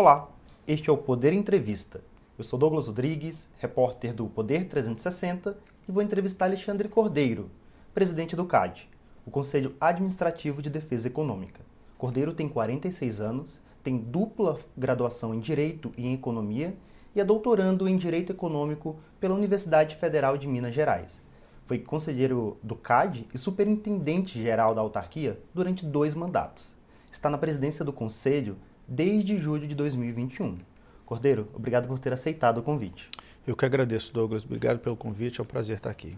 [0.00, 0.28] Olá,
[0.64, 2.00] este é o Poder Entrevista.
[2.38, 5.58] Eu sou Douglas Rodrigues, repórter do Poder 360
[5.88, 7.50] e vou entrevistar Alexandre Cordeiro,
[7.92, 8.88] presidente do CAD,
[9.26, 11.62] o Conselho Administrativo de Defesa Econômica.
[11.98, 16.76] Cordeiro tem 46 anos, tem dupla graduação em Direito e em Economia
[17.12, 21.20] e é doutorando em Direito Econômico pela Universidade Federal de Minas Gerais.
[21.66, 26.72] Foi conselheiro do CAD e superintendente geral da autarquia durante dois mandatos.
[27.10, 28.56] Está na presidência do Conselho
[28.88, 30.56] desde julho de 2021.
[31.04, 33.10] Cordeiro, obrigado por ter aceitado o convite.
[33.46, 34.44] Eu que agradeço, Douglas.
[34.44, 35.40] Obrigado pelo convite.
[35.40, 36.16] É um prazer estar aqui.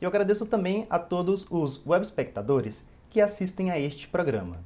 [0.00, 4.56] E eu agradeço também a todos os web espectadores que assistem a este programa.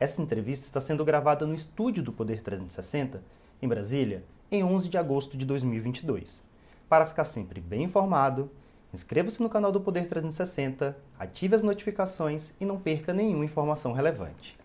[0.00, 3.22] Essa entrevista está sendo gravada no estúdio do Poder 360,
[3.62, 6.42] em Brasília, em 11 de agosto de 2022.
[6.88, 8.50] Para ficar sempre bem informado,
[8.92, 14.56] inscreva-se no canal do Poder 360, ative as notificações e não perca nenhuma informação relevante.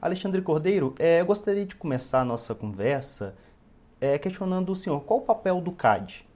[0.00, 3.34] Alexandre Cordeiro, é, eu gostaria de começar a nossa conversa
[4.00, 6.26] é, questionando o senhor qual o papel do CAD?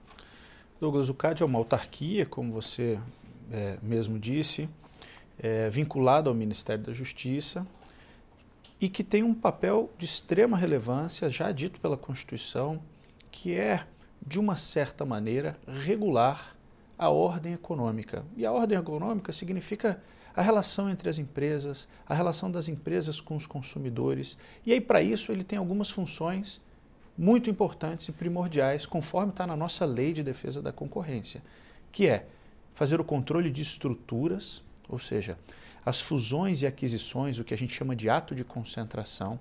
[0.79, 2.99] Douglas, o CAD é uma autarquia, como você
[3.51, 4.69] é, mesmo disse,
[5.39, 7.65] é, vinculado ao Ministério da Justiça
[8.79, 12.79] e que tem um papel de extrema relevância, já dito pela Constituição,
[13.31, 13.87] que é,
[14.23, 16.55] de uma certa maneira, regular
[16.99, 18.23] a ordem econômica.
[18.37, 19.99] E a ordem econômica significa
[20.35, 24.37] a relação entre as empresas, a relação das empresas com os consumidores.
[24.65, 26.61] E aí, para isso, ele tem algumas funções
[27.17, 31.41] muito importantes e primordiais, conforme está na nossa lei de defesa da concorrência,
[31.91, 32.27] que é
[32.73, 35.37] fazer o controle de estruturas, ou seja,
[35.85, 39.39] as fusões e aquisições, o que a gente chama de ato de concentração,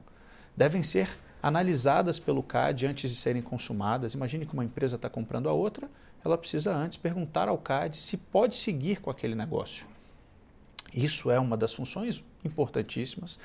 [0.56, 1.08] devem ser
[1.42, 4.14] analisadas pelo CAD antes de serem consumadas.
[4.14, 5.90] Imagine que uma empresa está comprando a outra,
[6.24, 9.93] ela precisa antes perguntar ao CAD se pode seguir com aquele negócio.
[10.94, 13.38] Isso é uma das funções importantíssimas.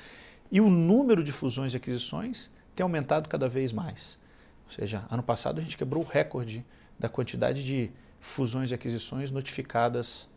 [0.52, 4.18] E o número de fusões e aquisições tem aumentado cada vez mais.
[4.66, 6.64] Ou seja, ano passado a gente quebrou o recorde
[6.98, 10.28] da quantidade de fusões e aquisições notificadas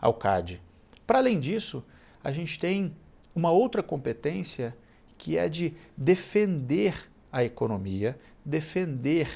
[0.00, 0.62] ao CAD.
[1.06, 1.84] Para além disso,
[2.24, 2.96] a gente tem
[3.34, 4.74] uma outra competência
[5.18, 9.28] que é de defender a economia, defender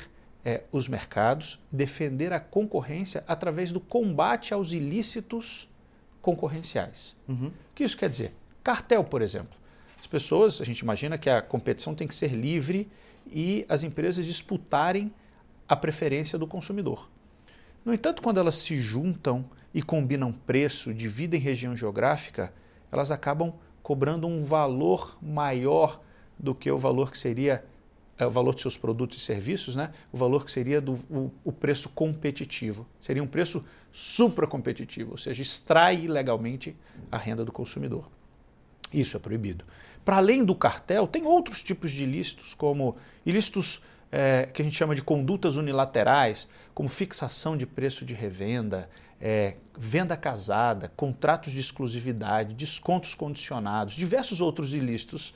[0.44, 5.68] é, os mercados, defender a concorrência através do combate aos ilícitos
[6.26, 7.16] concorrenciais.
[7.28, 7.46] Uhum.
[7.46, 8.34] O que isso quer dizer?
[8.64, 9.56] Cartel, por exemplo.
[10.00, 12.90] As pessoas, a gente imagina que a competição tem que ser livre
[13.28, 15.14] e as empresas disputarem
[15.68, 17.08] a preferência do consumidor.
[17.84, 22.52] No entanto, quando elas se juntam e combinam preço, dividem região geográfica,
[22.90, 26.00] elas acabam cobrando um valor maior
[26.36, 27.64] do que o valor que seria
[28.18, 29.92] é, o valor de seus produtos e serviços, né?
[30.10, 32.84] o valor que seria do, o, o preço competitivo.
[33.00, 33.64] Seria um preço
[33.96, 36.76] supracompetitivo, ou seja, extrai ilegalmente
[37.10, 38.10] a renda do consumidor.
[38.92, 39.64] Isso é proibido.
[40.04, 43.80] Para além do cartel, tem outros tipos de ilícitos, como ilícitos
[44.12, 48.86] é, que a gente chama de condutas unilaterais, como fixação de preço de revenda,
[49.18, 55.34] é, venda casada, contratos de exclusividade, descontos condicionados, diversos outros ilícitos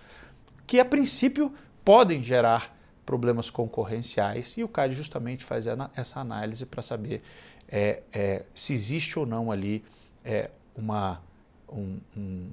[0.66, 1.50] que, a princípio,
[1.82, 7.22] podem gerar problemas concorrenciais e o CAD justamente faz essa análise para saber
[7.68, 9.84] é, é, se existe ou não ali
[10.24, 11.22] é, uma,
[11.68, 12.50] um, um,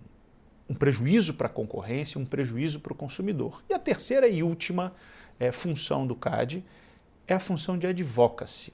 [0.70, 3.64] um prejuízo para a concorrência, um prejuízo para o consumidor.
[3.70, 4.94] E a terceira e última
[5.40, 6.64] é, função do CAD
[7.28, 8.74] é a função de advocacy.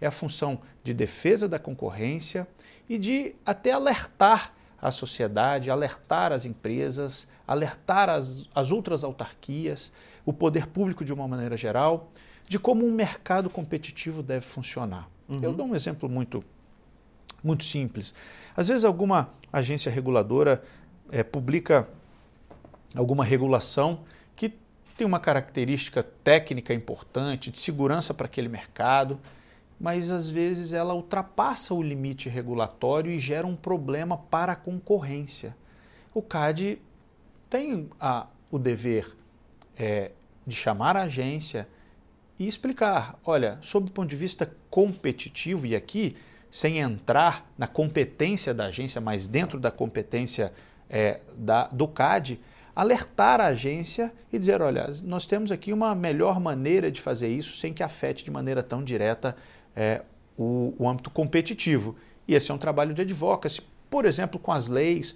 [0.00, 2.46] É a função de defesa da concorrência
[2.88, 9.92] e de até alertar a sociedade, alertar as empresas, alertar as, as outras autarquias,
[10.24, 12.10] o poder público de uma maneira geral,
[12.48, 15.08] de como um mercado competitivo deve funcionar.
[15.28, 15.38] Uhum.
[15.40, 16.42] Eu dou um exemplo muito,
[17.42, 18.14] muito simples.
[18.56, 20.62] Às vezes, alguma agência reguladora
[21.10, 21.88] é, publica
[22.94, 24.00] alguma regulação
[24.34, 24.52] que
[24.96, 29.18] tem uma característica técnica importante, de segurança para aquele mercado,
[29.80, 35.56] mas às vezes ela ultrapassa o limite regulatório e gera um problema para a concorrência.
[36.12, 36.78] O CAD
[37.48, 39.16] tem a, o dever
[39.80, 40.10] é,
[40.46, 41.66] de chamar a agência
[42.38, 46.16] e explicar: olha, sob o ponto de vista competitivo, e aqui
[46.50, 50.52] sem entrar na competência da agência, mas dentro da competência
[50.88, 52.40] é, da, do CAD,
[52.76, 57.56] alertar a agência e dizer: olha, nós temos aqui uma melhor maneira de fazer isso
[57.56, 59.34] sem que afete de maneira tão direta
[59.74, 60.02] é,
[60.36, 61.96] o, o âmbito competitivo.
[62.28, 65.14] E esse é um trabalho de advocacy, por exemplo, com as leis,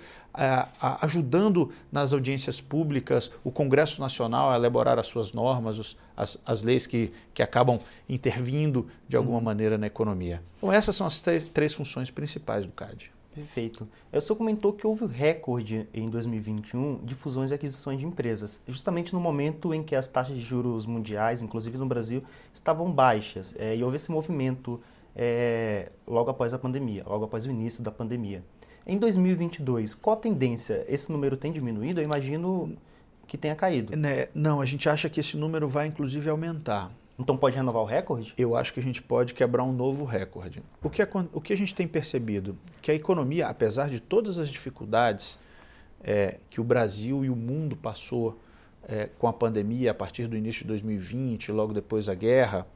[1.00, 6.87] ajudando nas audiências públicas o Congresso Nacional a elaborar as suas normas, as, as leis
[6.87, 7.79] que, que acabam
[8.09, 9.44] intervindo de alguma uhum.
[9.44, 10.43] maneira na economia.
[10.59, 13.12] Então, essas são as três, três funções principais do CAD.
[13.32, 13.88] Perfeito.
[14.12, 19.12] O senhor comentou que houve recorde em 2021 de fusões e aquisições de empresas, justamente
[19.12, 22.23] no momento em que as taxas de juros mundiais, inclusive no Brasil,
[22.53, 23.53] estavam baixas.
[23.59, 24.81] É, e houve esse movimento
[25.17, 28.44] é, logo após a pandemia, logo após o início da pandemia.
[28.87, 30.85] Em 2022, qual a tendência?
[30.89, 32.01] Esse número tem diminuído?
[32.01, 32.77] Eu imagino
[33.27, 33.97] que tenha caído.
[33.97, 34.29] Né?
[34.35, 36.91] Não, a gente acha que esse número vai inclusive aumentar.
[37.19, 38.35] Então pode renovar o recorde?
[38.37, 40.63] Eu acho que a gente pode quebrar um novo recorde.
[40.83, 41.01] O que,
[41.33, 42.59] o que a gente tem percebido?
[42.83, 45.39] Que a economia, apesar de todas as dificuldades
[46.03, 48.39] é, que o Brasil e o mundo passou
[48.87, 52.67] é, com a pandemia a partir do início de 2020, logo depois da guerra,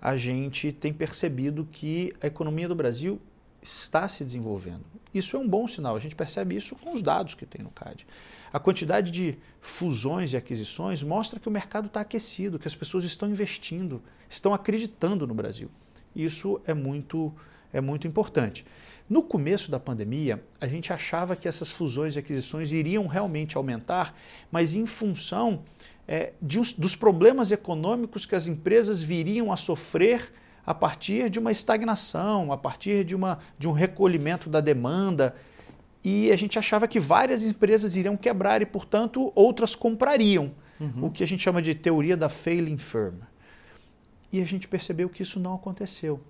[0.00, 3.20] a gente tem percebido que a economia do Brasil
[3.62, 4.84] está se desenvolvendo.
[5.12, 7.70] Isso é um bom sinal, a gente percebe isso com os dados que tem no
[7.70, 8.06] CAD.
[8.52, 13.04] A quantidade de fusões e aquisições mostra que o mercado está aquecido, que as pessoas
[13.04, 15.70] estão investindo, estão acreditando no Brasil.
[16.14, 17.32] Isso é muito,
[17.72, 18.64] é muito importante.
[19.08, 24.16] No começo da pandemia, a gente achava que essas fusões e aquisições iriam realmente aumentar,
[24.50, 25.62] mas em função
[26.06, 30.32] é, de, dos problemas econômicos que as empresas viriam a sofrer
[30.64, 35.34] a partir de uma estagnação, a partir de, uma, de um recolhimento da demanda
[36.02, 41.06] e a gente achava que várias empresas iriam quebrar e, portanto, outras comprariam, uhum.
[41.06, 43.16] o que a gente chama de teoria da failing firm.
[44.32, 46.20] E a gente percebeu que isso não aconteceu.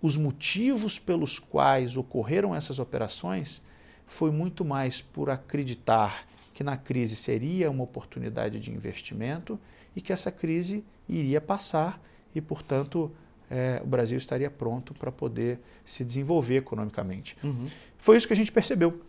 [0.00, 3.60] Os motivos pelos quais ocorreram essas operações
[4.06, 9.58] foi muito mais por acreditar que na crise seria uma oportunidade de investimento
[9.94, 12.00] e que essa crise iria passar
[12.34, 13.10] e, portanto,
[13.50, 17.36] é, o Brasil estaria pronto para poder se desenvolver economicamente.
[17.42, 17.66] Uhum.
[17.98, 19.00] Foi isso que a gente percebeu.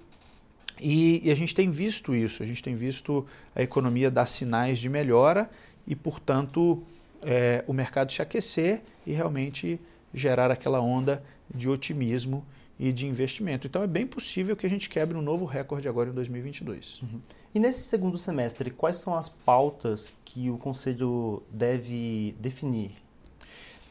[0.80, 3.26] E, e, a gente tem visto isso, a gente tem visto
[3.56, 5.50] a economia dar sinais de melhora
[5.88, 6.84] e, portanto,
[7.24, 9.80] é, o mercado se aquecer e realmente
[10.14, 11.24] gerar aquela onda
[11.54, 12.46] de otimismo
[12.80, 13.66] e de investimento.
[13.66, 17.02] Então é bem possível que a gente quebre um novo recorde agora em 2022.
[17.02, 17.22] Uhum.
[17.56, 22.92] E nesse segundo semestre, quais são as pautas que o Conselho deve definir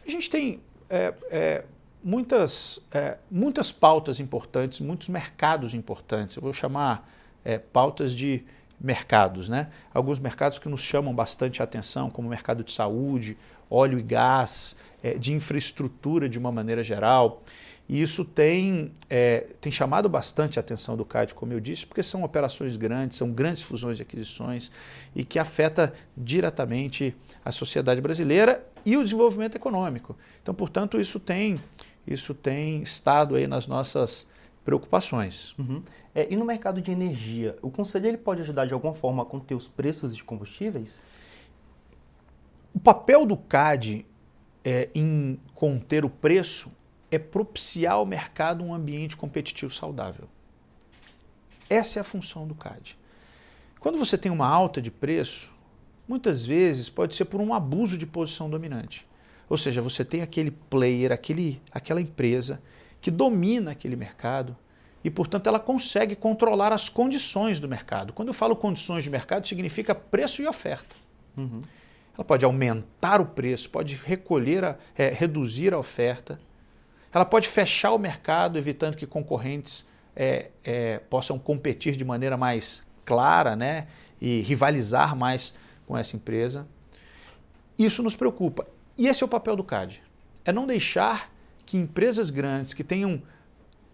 [0.07, 1.65] a gente tem é, é,
[2.03, 6.37] muitas, é, muitas pautas importantes, muitos mercados importantes.
[6.37, 7.11] Eu vou chamar
[7.45, 8.45] é, pautas de
[8.81, 9.69] mercados, né?
[9.93, 13.37] Alguns mercados que nos chamam bastante a atenção, como o mercado de saúde,
[13.71, 17.43] óleo e gás, é, de infraestrutura de uma maneira geral.
[17.89, 22.03] E isso tem, é, tem chamado bastante a atenção do CAD, como eu disse, porque
[22.03, 24.71] são operações grandes, são grandes fusões e aquisições
[25.15, 27.15] e que afeta diretamente
[27.45, 30.17] a sociedade brasileira e o desenvolvimento econômico.
[30.41, 31.61] Então, portanto, isso tem,
[32.07, 34.29] isso tem estado aí nas nossas
[34.65, 35.55] preocupações.
[35.59, 35.83] Uhum.
[36.15, 39.27] É, e no mercado de energia, o conselho ele pode ajudar de alguma forma a
[39.27, 41.03] conter os preços de combustíveis?
[42.73, 44.07] O papel do CAD
[44.65, 46.73] é, em conter o preço
[47.11, 50.29] é propiciar ao mercado um ambiente competitivo saudável.
[51.69, 52.97] Essa é a função do CAD.
[53.81, 55.53] Quando você tem uma alta de preço,
[56.09, 59.07] muitas vezes pode ser por um abuso de posição dominante.
[59.49, 62.61] Ou seja, você tem aquele player, aquele, aquela empresa
[63.01, 64.57] que domina aquele mercado
[65.05, 68.13] e, portanto, ela consegue controlar as condições do mercado.
[68.13, 70.97] Quando eu falo condições de mercado, significa preço e oferta.
[71.37, 71.63] Uhum.
[72.17, 76.41] Ela pode aumentar o preço, pode recolher, a, é, reduzir a oferta
[77.17, 82.83] ela pode fechar o mercado, evitando que concorrentes é, é, possam competir de maneira mais
[83.07, 83.87] clara né,
[84.21, 85.55] e rivalizar mais
[85.87, 86.67] com essa empresa.
[87.79, 88.67] Isso nos preocupa.
[88.97, 90.03] E esse é o papel do CAD:
[90.45, 91.33] é não deixar
[91.65, 93.23] que empresas grandes, que tenham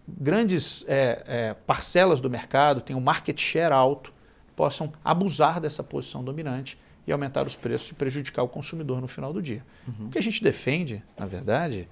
[0.07, 4.13] grandes é, é, parcelas do mercado, tenham market share alto,
[4.55, 9.33] possam abusar dessa posição dominante e aumentar os preços e prejudicar o consumidor no final
[9.33, 9.65] do dia.
[9.87, 10.07] Uhum.
[10.07, 11.87] O que a gente defende, na verdade,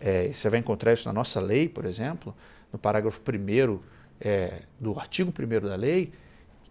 [0.00, 2.34] é, você vai encontrar isso na nossa lei, por exemplo,
[2.72, 3.78] no parágrafo 1
[4.20, 6.12] é, do artigo 1 da lei,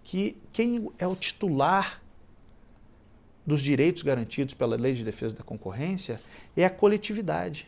[0.03, 2.01] que quem é o titular
[3.47, 6.19] dos direitos garantidos pela Lei de Defesa da Concorrência
[6.55, 7.67] é a coletividade.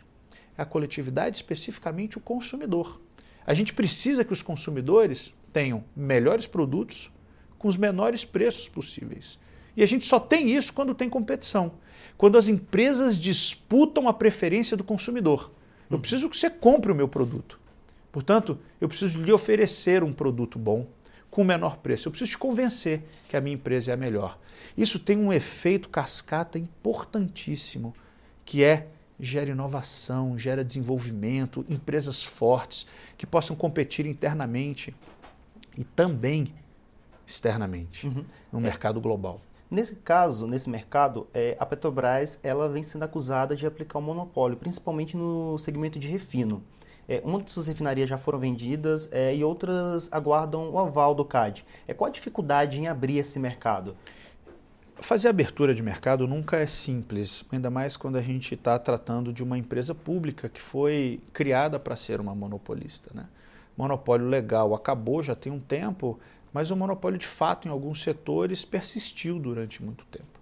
[0.55, 3.01] É a coletividade, especificamente o consumidor.
[3.47, 7.09] A gente precisa que os consumidores tenham melhores produtos
[7.57, 9.39] com os menores preços possíveis.
[9.75, 11.71] E a gente só tem isso quando tem competição
[12.19, 15.49] quando as empresas disputam a preferência do consumidor.
[15.89, 16.01] Eu hum.
[16.01, 17.57] preciso que você compre o meu produto.
[18.11, 20.85] Portanto, eu preciso lhe oferecer um produto bom
[21.39, 22.09] com menor preço.
[22.09, 24.37] Eu preciso te convencer que a minha empresa é a melhor.
[24.77, 27.93] Isso tem um efeito cascata importantíssimo,
[28.43, 32.85] que é gera inovação, gera desenvolvimento, empresas fortes
[33.17, 34.93] que possam competir internamente
[35.77, 36.53] e também
[37.25, 38.25] externamente uhum.
[38.51, 39.39] no mercado global.
[39.71, 44.05] Nesse caso, nesse mercado, é, a Petrobras ela vem sendo acusada de aplicar o um
[44.05, 46.61] monopólio, principalmente no segmento de refino.
[47.09, 47.23] É,
[47.65, 51.65] refinarias já foram vendidas é, e outras aguardam o aval do CAD.
[51.87, 53.97] É, qual a dificuldade em abrir esse mercado?
[54.97, 59.41] Fazer abertura de mercado nunca é simples, ainda mais quando a gente está tratando de
[59.41, 63.09] uma empresa pública que foi criada para ser uma monopolista.
[63.11, 63.25] Né?
[63.75, 66.19] Monopólio legal acabou já tem um tempo,
[66.53, 70.39] mas o monopólio de fato em alguns setores persistiu durante muito tempo.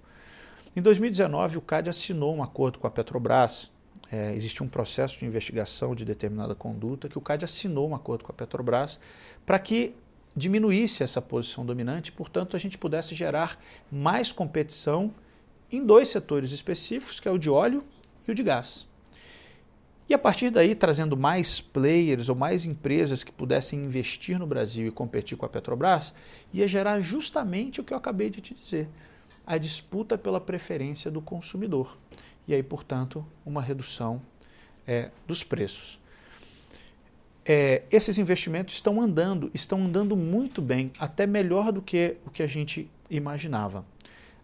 [0.75, 3.71] Em 2019, o CAD assinou um acordo com a Petrobras.
[4.11, 8.23] É, existia um processo de investigação de determinada conduta que o CAD assinou um acordo
[8.23, 8.99] com a Petrobras
[9.45, 9.93] para que
[10.35, 13.59] diminuísse essa posição dominante, portanto, a gente pudesse gerar
[13.91, 15.13] mais competição
[15.71, 17.83] em dois setores específicos, que é o de óleo
[18.27, 18.85] e o de gás.
[20.09, 24.87] E a partir daí, trazendo mais players ou mais empresas que pudessem investir no Brasil
[24.87, 26.13] e competir com a Petrobras,
[26.53, 28.87] ia gerar justamente o que eu acabei de te dizer:
[29.45, 31.97] a disputa pela preferência do consumidor.
[32.47, 34.21] E aí, portanto, uma redução
[34.87, 35.99] é, dos preços
[37.47, 42.43] é, esses investimentos estão andando, estão andando muito bem, até melhor do que o que
[42.43, 43.85] a gente imaginava.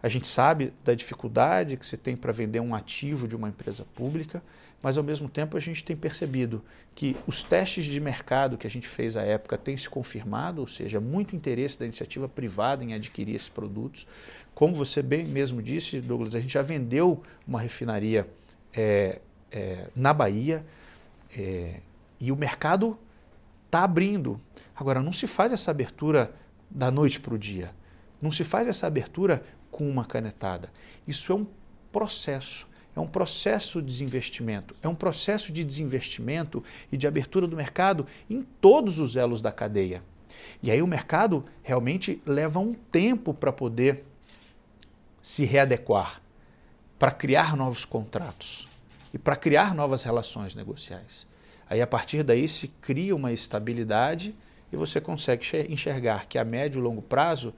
[0.02, 3.84] A gente sabe da dificuldade que se tem para vender um ativo de uma empresa
[3.94, 4.42] pública,
[4.84, 6.62] mas ao mesmo tempo a gente tem percebido
[6.94, 10.68] que os testes de mercado que a gente fez à época têm se confirmado, ou
[10.68, 14.06] seja, muito interesse da iniciativa privada em adquirir esses produtos.
[14.54, 18.28] Como você bem mesmo disse, Douglas, a gente já vendeu uma refinaria
[18.74, 20.62] é, é, na Bahia.
[21.34, 21.80] É,
[22.20, 22.98] e o mercado
[23.64, 24.38] está abrindo.
[24.76, 26.30] Agora, não se faz essa abertura
[26.68, 27.70] da noite para o dia.
[28.20, 30.70] Não se faz essa abertura com uma canetada.
[31.08, 31.46] Isso é um
[31.90, 32.73] processo.
[32.96, 34.74] É um processo de desinvestimento.
[34.82, 39.50] É um processo de desinvestimento e de abertura do mercado em todos os elos da
[39.50, 40.02] cadeia.
[40.62, 44.04] E aí o mercado realmente leva um tempo para poder
[45.20, 46.20] se readequar,
[46.98, 48.68] para criar novos contratos
[49.12, 51.26] e para criar novas relações negociais.
[51.68, 54.34] Aí a partir daí se cria uma estabilidade
[54.72, 57.54] e você consegue enxergar que a médio e longo prazo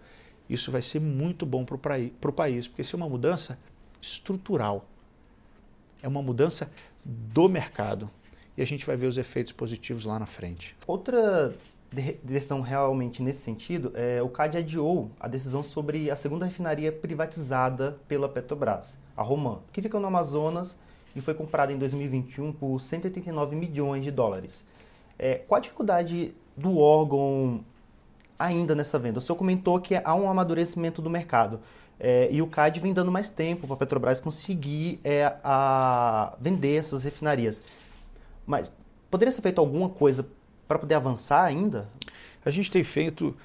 [0.49, 3.59] isso vai ser muito bom para o país, porque isso é uma mudança
[4.01, 4.87] estrutural.
[6.03, 6.71] É uma mudança
[7.05, 8.11] do mercado.
[8.57, 10.75] E a gente vai ver os efeitos positivos lá na frente.
[10.87, 11.55] Outra
[12.23, 17.99] decisão realmente nesse sentido, é, o CAD adiou a decisão sobre a segunda refinaria privatizada
[18.09, 20.77] pela Petrobras, a Roman, que fica no Amazonas
[21.15, 24.67] e foi comprada em 2021 por 189 milhões de dólares.
[25.19, 27.65] É, qual a dificuldade do órgão
[28.39, 29.19] ainda nessa venda?
[29.19, 31.61] O senhor comentou que há um amadurecimento do mercado.
[31.99, 36.77] É, e o CAD vem dando mais tempo para a Petrobras conseguir é, a vender
[36.77, 37.63] essas refinarias.
[38.47, 38.73] Mas
[39.11, 40.27] poderia ser feito alguma coisa
[40.69, 41.89] para poder avançar ainda?
[42.45, 43.37] A gente tem feito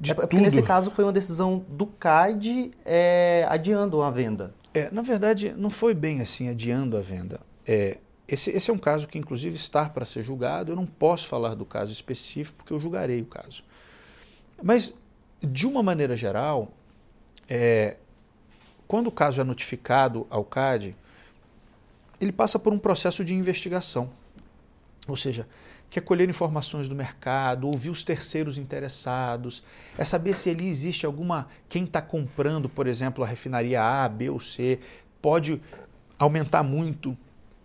[0.00, 0.42] de é, porque tudo.
[0.42, 4.54] nesse caso foi uma decisão do CAD é, adiando a venda.
[4.72, 7.40] É, na verdade, não foi bem assim, adiando a venda.
[7.66, 10.72] É, esse, esse é um caso que, inclusive, está para ser julgado.
[10.72, 13.64] Eu não posso falar do caso específico, porque eu julgarei o caso.
[14.62, 14.94] Mas,
[15.40, 16.72] de uma maneira geral,
[17.48, 17.96] é,
[18.86, 20.94] quando o caso é notificado ao CAD,
[22.20, 24.10] ele passa por um processo de investigação.
[25.06, 25.46] Ou seja,
[25.90, 29.62] que é colher informações do mercado, ouvir os terceiros interessados,
[29.96, 31.48] é saber se ali existe alguma.
[31.68, 34.78] Quem está comprando, por exemplo, a refinaria A, B ou C,
[35.22, 35.60] pode
[36.18, 37.16] aumentar muito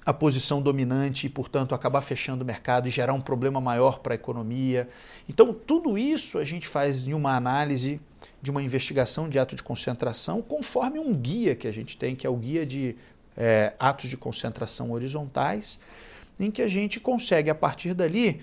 [0.05, 4.13] a posição dominante e, portanto, acabar fechando o mercado e gerar um problema maior para
[4.13, 4.89] a economia.
[5.27, 7.99] Então, tudo isso a gente faz em uma análise
[8.41, 12.27] de uma investigação de ato de concentração, conforme um guia que a gente tem, que
[12.27, 12.95] é o guia de
[13.37, 15.79] é, atos de concentração horizontais
[16.39, 18.41] em que a gente consegue, a partir dali,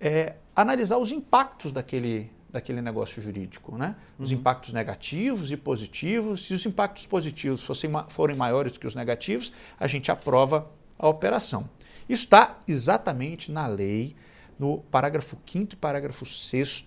[0.00, 3.96] é, analisar os impactos daquele, daquele negócio jurídico, né?
[4.18, 4.38] Os uhum.
[4.38, 6.46] impactos negativos e positivos.
[6.46, 10.70] Se os impactos positivos fossem, forem maiores que os negativos, a gente aprova
[11.02, 11.68] a operação.
[12.08, 14.14] Isso está exatamente na lei,
[14.58, 16.86] no parágrafo 5 e parágrafo 6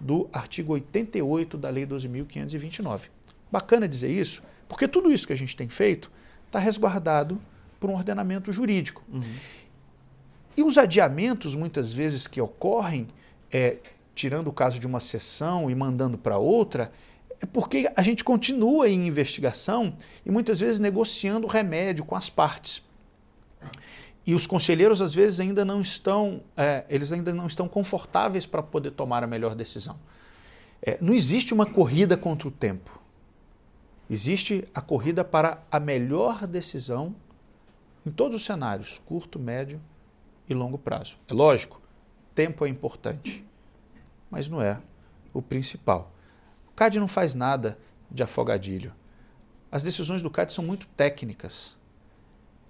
[0.00, 3.08] do artigo 88 da Lei 12.529.
[3.50, 6.10] Bacana dizer isso, porque tudo isso que a gente tem feito
[6.46, 7.40] está resguardado
[7.78, 9.02] por um ordenamento jurídico.
[9.12, 9.22] Uhum.
[10.56, 13.08] E os adiamentos, muitas vezes, que ocorrem,
[13.52, 13.78] é,
[14.14, 16.92] tirando o caso de uma sessão e mandando para outra,
[17.40, 22.82] é porque a gente continua em investigação e muitas vezes negociando remédio com as partes.
[24.26, 28.62] E os conselheiros, às vezes, ainda não estão, é, eles ainda não estão confortáveis para
[28.62, 29.98] poder tomar a melhor decisão.
[30.80, 33.00] É, não existe uma corrida contra o tempo.
[34.08, 37.14] Existe a corrida para a melhor decisão
[38.04, 39.80] em todos os cenários, curto, médio
[40.48, 41.16] e longo prazo.
[41.28, 41.80] É lógico,
[42.34, 43.44] tempo é importante,
[44.30, 44.80] mas não é
[45.32, 46.12] o principal.
[46.68, 47.78] O CAD não faz nada
[48.10, 48.92] de afogadilho.
[49.70, 51.76] As decisões do CAD são muito técnicas.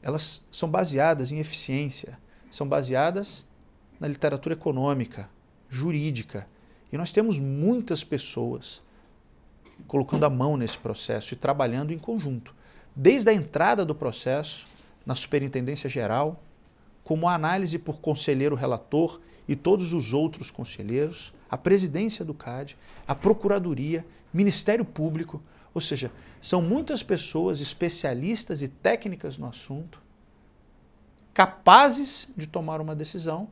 [0.04, 2.18] Elas são baseadas em eficiência,
[2.50, 3.46] são baseadas
[3.99, 5.30] na literatura econômica,
[5.70, 6.46] jurídica.
[6.92, 8.82] E nós temos muitas pessoas
[9.88, 12.54] colocando a mão nesse processo e trabalhando em conjunto,
[12.94, 14.66] desde a entrada do processo
[15.06, 16.38] na Superintendência Geral,
[17.02, 22.76] como a análise por conselheiro relator e todos os outros conselheiros, a presidência do CAD,
[23.08, 25.42] a Procuradoria, Ministério Público,
[25.75, 30.00] ou seja, são muitas pessoas especialistas e técnicas no assunto,
[31.35, 33.50] capazes de tomar uma decisão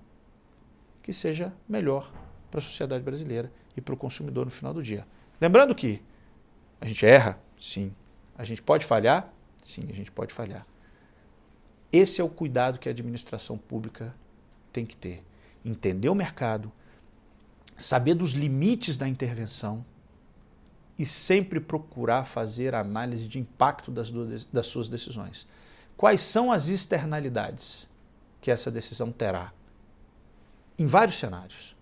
[1.02, 2.12] que seja melhor
[2.48, 5.04] para a sociedade brasileira e para o consumidor no final do dia.
[5.40, 6.00] Lembrando que
[6.80, 7.92] a gente erra, sim.
[8.38, 9.32] A gente pode falhar?
[9.64, 10.64] Sim, a gente pode falhar.
[11.92, 14.14] Esse é o cuidado que a administração pública
[14.72, 15.24] tem que ter.
[15.64, 16.72] Entender o mercado,
[17.76, 19.84] saber dos limites da intervenção
[21.02, 24.08] e sempre procurar fazer análise de impacto das,
[24.52, 25.48] das suas decisões.
[25.96, 27.88] Quais são as externalidades
[28.40, 29.52] que essa decisão terá?
[30.78, 31.74] Em vários cenários.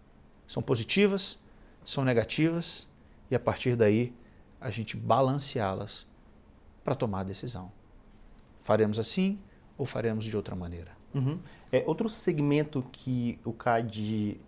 [0.48, 1.38] São positivas,
[1.84, 2.88] são negativas,
[3.30, 4.14] e a partir daí
[4.58, 6.06] a gente balanceá-las
[6.82, 7.70] para tomar a decisão.
[8.62, 9.38] Faremos assim
[9.76, 10.92] ou faremos de outra maneira?
[11.12, 11.38] Uhum.
[11.70, 14.40] É, outro segmento que o CAD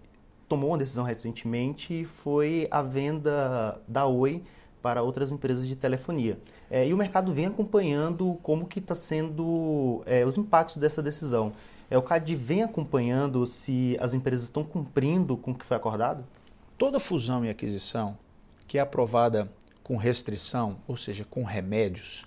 [0.49, 4.43] tomou uma decisão recentemente foi a venda da Oi
[4.83, 6.39] para outras empresas de telefonia.
[6.71, 11.53] É, e o mercado vem acompanhando como que está sendo é, os impactos dessa decisão.
[11.89, 16.25] É, o CAD vem acompanhando se as empresas estão cumprindo com o que foi acordado?
[16.77, 18.19] Toda fusão e aquisição
[18.67, 22.25] que é aprovada com restrição, ou seja, com remédios,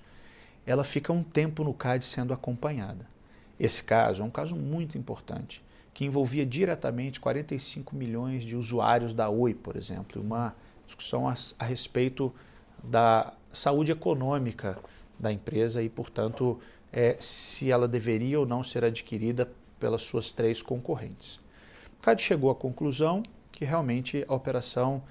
[0.66, 3.08] ela fica um tempo no CAD sendo acompanhada.
[3.60, 9.30] Esse caso é um caso muito importante, que envolvia diretamente 45 milhões de usuários da
[9.30, 10.54] Oi, por exemplo, uma
[10.86, 12.34] discussão a, a respeito
[12.84, 14.78] da saúde econômica
[15.20, 16.60] da empresa e, portanto,
[16.92, 19.50] é, se ela deveria ou não ser adquirida
[19.80, 21.40] pelas suas três concorrentes.
[22.02, 25.02] CAD chegou à conclusão que realmente a operação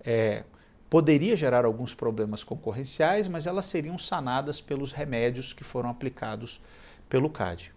[0.00, 0.44] é,
[0.88, 6.60] poderia gerar alguns problemas concorrenciais, mas elas seriam sanadas pelos remédios que foram aplicados
[7.08, 7.72] pelo CAD.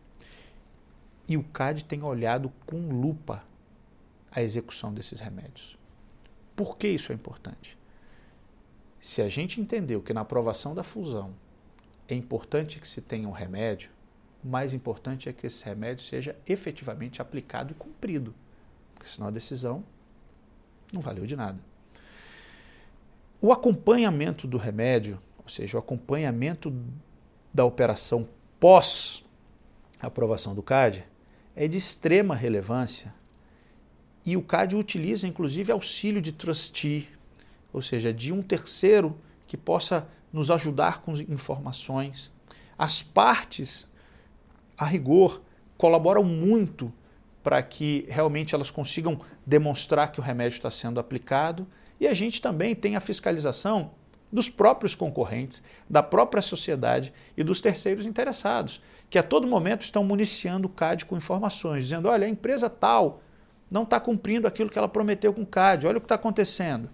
[1.27, 3.43] E o CAD tem olhado com lupa
[4.31, 5.76] a execução desses remédios.
[6.57, 7.77] Por que isso é importante?
[8.99, 11.35] Se a gente entendeu que na aprovação da fusão
[12.07, 13.91] é importante que se tenha um remédio,
[14.43, 18.33] o mais importante é que esse remédio seja efetivamente aplicado e cumprido,
[18.95, 19.83] porque senão a decisão
[20.91, 21.59] não valeu de nada.
[23.39, 26.73] O acompanhamento do remédio, ou seja, o acompanhamento
[27.53, 28.27] da operação
[28.59, 29.23] pós
[30.01, 31.05] aprovação do CAD,
[31.55, 33.13] é de extrema relevância
[34.27, 37.07] e o CAD utiliza inclusive auxílio de trustee,
[37.71, 42.29] ou seja, de um terceiro que possa nos ajudar com informações.
[42.77, 43.87] As partes,
[44.77, 45.41] a rigor,
[45.77, 46.93] colaboram muito
[47.41, 51.65] para que realmente elas consigam demonstrar que o remédio está sendo aplicado
[51.97, 53.91] e a gente também tem a fiscalização
[54.29, 60.03] dos próprios concorrentes, da própria sociedade e dos terceiros interessados, que a todo momento estão
[60.03, 63.21] municiando o CAD com informações, dizendo: olha, a empresa tal
[63.69, 66.89] não está cumprindo aquilo que ela prometeu com o CAD, olha o que está acontecendo.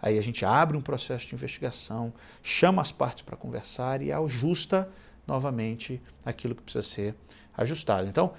[0.00, 2.12] Aí a gente abre um processo de investigação,
[2.42, 4.88] chama as partes para conversar e ajusta
[5.26, 7.14] novamente aquilo que precisa ser
[7.56, 8.06] ajustado.
[8.06, 8.32] Então,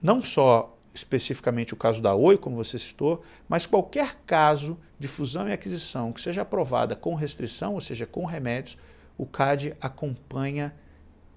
[0.00, 5.48] não só especificamente o caso da Oi, como você citou, mas qualquer caso de fusão
[5.48, 8.76] e aquisição que seja aprovada com restrição, ou seja, com remédios,
[9.16, 10.74] o CAD acompanha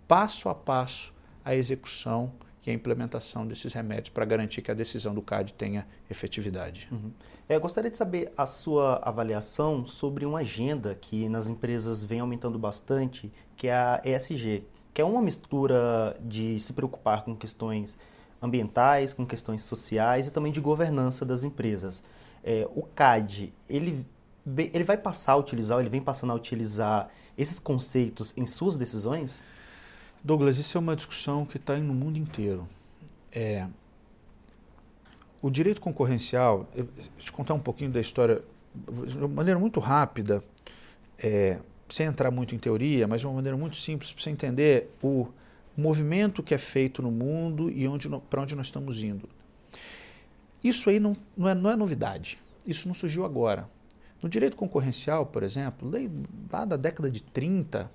[0.07, 2.33] passo a passo a execução
[2.65, 6.87] e a implementação desses remédios para garantir que a decisão do CAD tenha efetividade.
[6.91, 7.11] Uhum.
[7.47, 12.57] É, gostaria de saber a sua avaliação sobre uma agenda que nas empresas vem aumentando
[12.57, 17.97] bastante, que é a ESG, que é uma mistura de se preocupar com questões
[18.41, 22.03] ambientais, com questões sociais e também de governança das empresas.
[22.43, 24.05] É, o CAD, ele,
[24.57, 29.41] ele vai passar a utilizar, ele vem passando a utilizar esses conceitos em suas decisões?
[30.25, 32.67] Douglas, isso é uma discussão que está no mundo inteiro.
[33.31, 33.67] É,
[35.39, 38.41] o direito concorrencial, eu, te contar um pouquinho da história
[39.07, 40.43] de uma maneira muito rápida,
[41.19, 44.89] é, sem entrar muito em teoria, mas de uma maneira muito simples para você entender
[44.99, 45.27] o,
[45.77, 49.29] movimento que é feito no mundo e onde, para onde nós estamos indo.
[50.63, 52.39] Isso aí não, não, é, não é novidade.
[52.65, 53.69] Isso não surgiu agora.
[54.23, 55.91] No direito concorrencial, por exemplo,
[56.51, 57.91] lá da década de 30,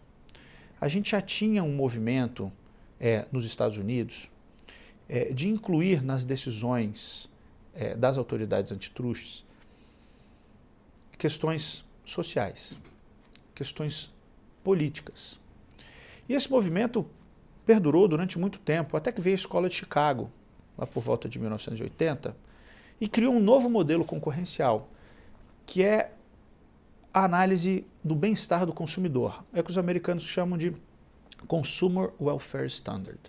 [0.80, 2.50] a gente já tinha um movimento
[2.98, 4.30] é, nos Estados Unidos
[5.08, 7.28] é, de incluir nas decisões
[7.74, 9.44] é, das autoridades antitrustes
[11.18, 12.78] questões sociais,
[13.54, 14.10] questões
[14.64, 15.38] políticas.
[16.26, 17.06] E esse movimento
[17.66, 20.30] perdurou durante muito tempo, até que veio a escola de Chicago,
[20.78, 22.34] lá por volta de 1980,
[22.98, 24.88] e criou um novo modelo concorrencial,
[25.66, 26.12] que é
[27.12, 29.44] a análise do bem-estar do consumidor.
[29.52, 30.74] É o que os americanos chamam de
[31.46, 33.20] Consumer Welfare Standard.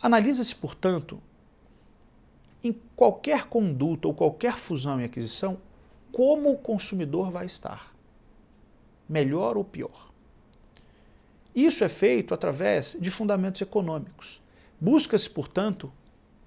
[0.00, 1.20] Analisa-se, portanto,
[2.62, 5.58] em qualquer conduta ou qualquer fusão e aquisição,
[6.10, 7.94] como o consumidor vai estar,
[9.08, 10.10] melhor ou pior.
[11.54, 14.40] Isso é feito através de fundamentos econômicos.
[14.80, 15.92] Busca-se, portanto,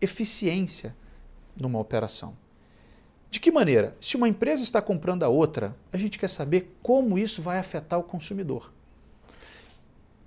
[0.02, 0.96] eficiência
[1.56, 2.36] numa operação.
[3.36, 3.98] De que maneira?
[4.00, 8.00] Se uma empresa está comprando a outra, a gente quer saber como isso vai afetar
[8.00, 8.72] o consumidor.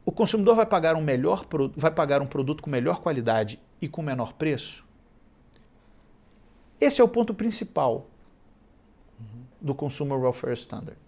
[0.05, 4.03] O consumidor vai pagar um melhor vai pagar um produto com melhor qualidade e com
[4.03, 4.85] menor preço?
[6.79, 8.11] Esse é o ponto principal
[9.59, 10.99] do Consumer Welfare Standard.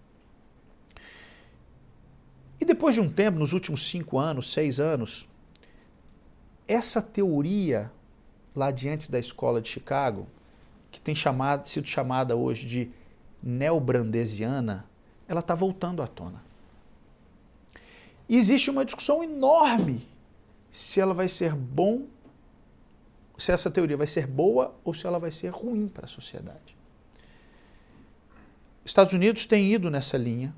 [2.59, 5.29] E depois de um tempo, nos últimos cinco anos, seis anos,
[6.67, 7.91] essa teoria
[8.55, 10.25] lá de antes da escola de Chicago,
[10.91, 12.91] que tem chamado, sido chamada hoje de
[13.41, 14.85] neobrandesiana,
[15.27, 16.43] ela está voltando à tona.
[18.27, 20.07] E existe uma discussão enorme
[20.71, 22.05] se ela vai ser bom,
[23.37, 26.75] se essa teoria vai ser boa ou se ela vai ser ruim para a sociedade.
[28.85, 30.53] Estados Unidos tem ido nessa linha,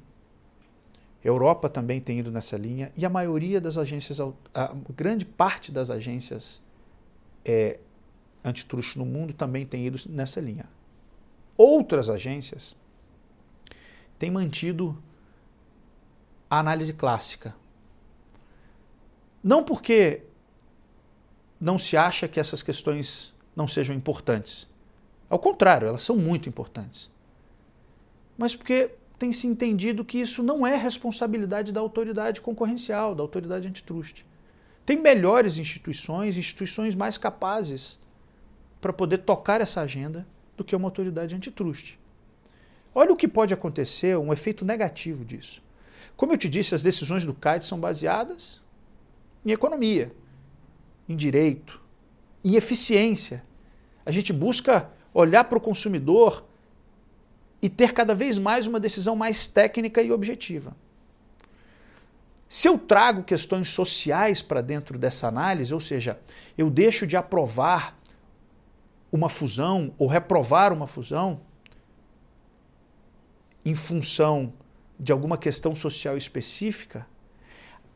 [1.23, 4.19] Europa também tem ido nessa linha e a maioria das agências,
[4.53, 6.61] a grande parte das agências
[7.45, 7.79] é,
[8.43, 10.67] antitruste no mundo também tem ido nessa linha.
[11.57, 12.75] Outras agências
[14.19, 15.01] têm mantido
[16.49, 17.55] a análise clássica.
[19.43, 20.23] Não porque
[21.59, 24.69] não se acha que essas questões não sejam importantes.
[25.29, 27.09] Ao contrário, elas são muito importantes.
[28.37, 33.67] Mas porque tem se entendido que isso não é responsabilidade da autoridade concorrencial, da autoridade
[33.67, 34.25] antitruste.
[34.85, 37.97] Tem melhores instituições, instituições mais capazes
[38.83, 41.97] para poder tocar essa agenda do que uma autoridade antitruste.
[42.93, 45.63] Olha o que pode acontecer, um efeito negativo disso.
[46.17, 48.61] Como eu te disse, as decisões do CAD são baseadas
[49.45, 50.11] em economia,
[51.07, 51.81] em direito,
[52.43, 53.41] em eficiência.
[54.05, 56.43] A gente busca olhar para o consumidor
[57.61, 60.75] e ter cada vez mais uma decisão mais técnica e objetiva.
[62.49, 66.19] Se eu trago questões sociais para dentro dessa análise, ou seja,
[66.57, 68.02] eu deixo de aprovar
[69.13, 71.39] uma fusão ou reprovar uma fusão
[73.63, 74.51] em função
[74.99, 77.05] de alguma questão social específica,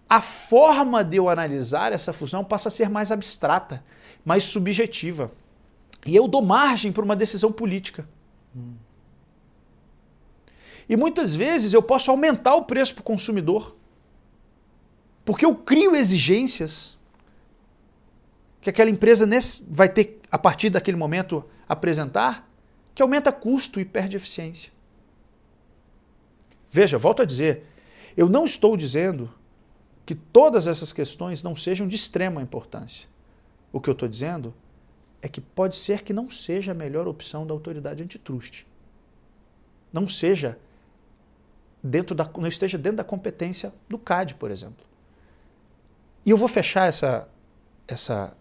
[0.07, 3.83] a forma de eu analisar essa fusão passa a ser mais abstrata,
[4.23, 5.31] mais subjetiva.
[6.05, 8.07] E eu dou margem para uma decisão política.
[8.55, 8.75] Hum.
[10.87, 13.75] E muitas vezes eu posso aumentar o preço para o consumidor.
[15.25, 16.96] Porque eu crio exigências
[18.67, 19.25] que aquela empresa
[19.69, 22.51] vai ter, a partir daquele momento, apresentar,
[22.93, 24.73] que aumenta custo e perde eficiência.
[26.69, 27.63] Veja, volto a dizer,
[28.17, 29.33] eu não estou dizendo
[30.05, 33.07] que todas essas questões não sejam de extrema importância.
[33.71, 34.53] O que eu estou dizendo
[35.21, 38.67] é que pode ser que não seja a melhor opção da autoridade antitruste.
[39.93, 40.59] Não seja
[41.81, 44.85] dentro da, não esteja dentro da competência do CAD, por exemplo.
[46.25, 47.29] E eu vou fechar essa,
[47.87, 48.35] essa,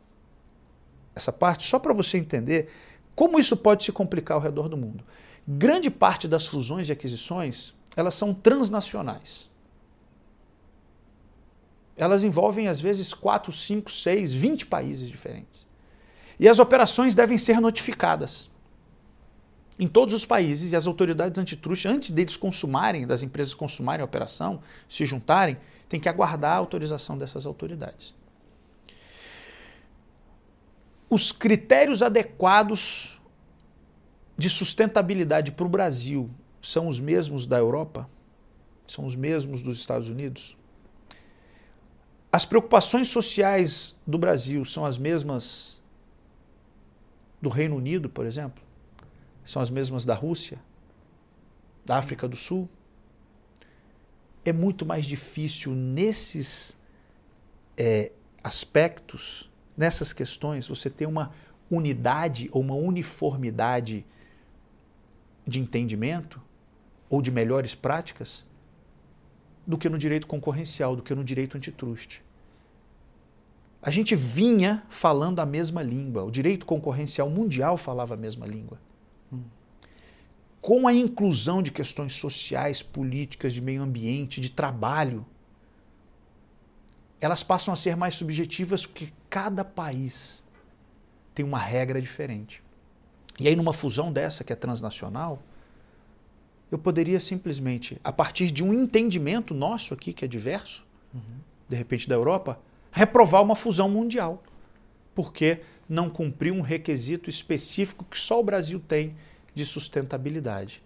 [1.16, 2.70] essa parte só para você entender
[3.14, 5.02] como isso pode se complicar ao redor do mundo.
[5.48, 9.50] Grande parte das fusões e aquisições elas são transnacionais.
[11.96, 15.66] Elas envolvem, às vezes, 4, 5, 6, 20 países diferentes.
[16.38, 18.50] E as operações devem ser notificadas
[19.78, 24.04] em todos os países e as autoridades antitruste, antes deles consumarem, das empresas consumarem a
[24.04, 25.56] operação, se juntarem,
[25.88, 28.14] tem que aguardar a autorização dessas autoridades.
[31.08, 33.20] Os critérios adequados
[34.36, 38.08] de sustentabilidade para o Brasil são os mesmos da Europa?
[38.86, 40.56] São os mesmos dos Estados Unidos?
[42.30, 45.80] As preocupações sociais do Brasil são as mesmas
[47.40, 48.66] do Reino Unido, por exemplo?
[49.46, 50.58] são as mesmas da Rússia,
[51.84, 52.68] da África do Sul.
[54.44, 56.76] É muito mais difícil nesses
[57.76, 58.10] é,
[58.42, 61.32] aspectos, nessas questões, você ter uma
[61.70, 64.06] unidade ou uma uniformidade
[65.46, 66.40] de entendimento
[67.08, 68.44] ou de melhores práticas
[69.66, 72.22] do que no direito concorrencial, do que no direito antitruste.
[73.82, 78.80] A gente vinha falando a mesma língua, o direito concorrencial mundial falava a mesma língua.
[80.60, 85.24] Com a inclusão de questões sociais, políticas, de meio ambiente, de trabalho,
[87.20, 90.42] elas passam a ser mais subjetivas porque cada país
[91.34, 92.62] tem uma regra diferente.
[93.38, 95.42] E aí, numa fusão dessa que é transnacional,
[96.72, 101.20] eu poderia simplesmente, a partir de um entendimento nosso aqui, que é diverso, uhum.
[101.68, 102.58] de repente da Europa,
[102.90, 104.42] reprovar uma fusão mundial.
[105.14, 109.14] Porque não cumpriu um requisito específico que só o Brasil tem
[109.54, 110.82] de sustentabilidade.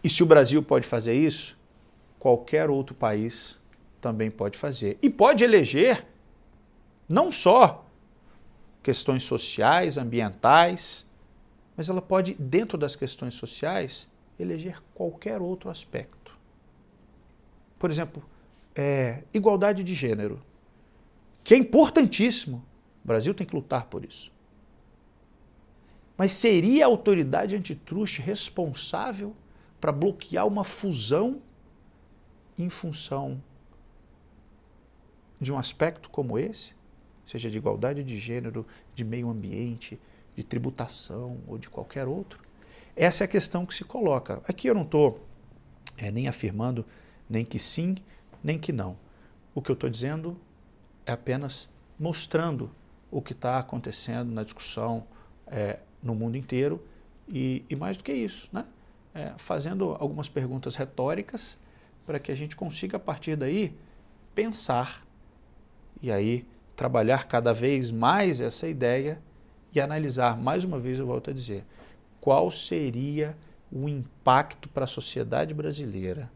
[0.00, 1.58] E se o Brasil pode fazer isso,
[2.20, 3.58] qualquer outro país
[4.00, 4.96] também pode fazer.
[5.02, 6.13] E pode eleger
[7.08, 7.86] não só
[8.82, 11.06] questões sociais, ambientais,
[11.76, 16.36] mas ela pode, dentro das questões sociais, eleger qualquer outro aspecto.
[17.78, 18.22] Por exemplo,
[18.74, 20.40] é, igualdade de gênero,
[21.42, 22.64] que é importantíssimo.
[23.04, 24.32] O Brasil tem que lutar por isso.
[26.16, 29.34] Mas seria a autoridade antitruste responsável
[29.80, 31.42] para bloquear uma fusão
[32.56, 33.42] em função
[35.40, 36.74] de um aspecto como esse?
[37.24, 39.98] Seja de igualdade de gênero, de meio ambiente,
[40.36, 42.40] de tributação ou de qualquer outro?
[42.96, 44.42] Essa é a questão que se coloca.
[44.46, 45.20] Aqui eu não estou
[45.96, 46.84] é, nem afirmando
[47.28, 47.96] nem que sim,
[48.42, 48.96] nem que não.
[49.54, 50.38] O que eu estou dizendo
[51.06, 52.70] é apenas mostrando
[53.10, 55.06] o que está acontecendo na discussão
[55.46, 56.84] é, no mundo inteiro
[57.28, 58.66] e, e, mais do que isso, né?
[59.14, 61.56] É, fazendo algumas perguntas retóricas
[62.04, 63.72] para que a gente consiga, a partir daí,
[64.34, 65.06] pensar
[66.02, 66.44] e aí
[66.76, 69.20] trabalhar cada vez mais essa ideia
[69.72, 71.64] e analisar, mais uma vez eu volto a dizer,
[72.20, 73.36] qual seria
[73.70, 76.30] o impacto para a sociedade brasileira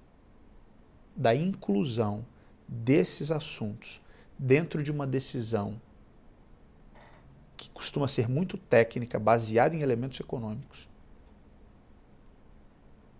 [1.16, 2.24] da inclusão
[2.66, 4.00] desses assuntos
[4.38, 5.80] dentro de uma decisão
[7.56, 10.88] que costuma ser muito técnica, baseada em elementos econômicos,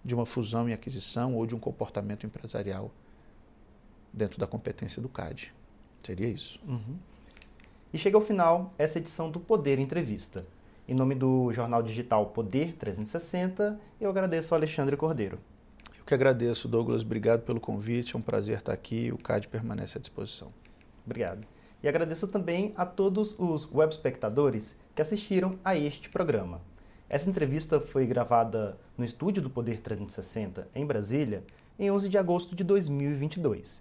[0.04, 2.92] de uma fusão e aquisição ou de um comportamento empresarial
[4.12, 5.52] dentro da competência do CAD.
[6.03, 6.61] Seria isso.
[6.67, 6.97] Uhum.
[7.93, 10.45] E chega ao final essa edição do Poder Entrevista.
[10.87, 15.39] Em nome do jornal digital Poder 360, eu agradeço ao Alexandre Cordeiro.
[15.99, 17.03] Eu que agradeço, Douglas.
[17.03, 18.15] Obrigado pelo convite.
[18.15, 19.13] É um prazer estar aqui.
[19.13, 20.53] O CAD permanece à disposição.
[21.05, 21.47] Obrigado.
[21.83, 26.61] E agradeço também a todos os web espectadores que assistiram a este programa.
[27.09, 31.45] Essa entrevista foi gravada no estúdio do Poder 360, em Brasília,
[31.79, 33.81] em 11 de agosto de 2022.